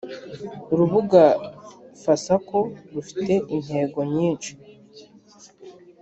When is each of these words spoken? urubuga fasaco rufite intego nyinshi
urubuga 0.73 1.23
fasaco 2.03 2.59
rufite 2.93 3.33
intego 3.55 3.99
nyinshi 4.15 4.51